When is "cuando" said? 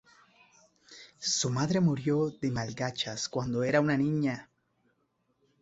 3.29-3.59